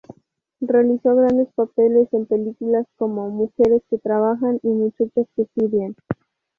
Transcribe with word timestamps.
Realizó 0.61 1.15
grandes 1.15 1.49
papeles 1.53 2.11
en 2.11 2.25
películas 2.25 2.87
como 2.95 3.29
"Mujeres 3.29 3.83
que 3.87 3.99
trabajan" 3.99 4.59
y 4.63 4.69
"Muchachas 4.69 5.27
que 5.35 5.43
estudian". 5.43 5.95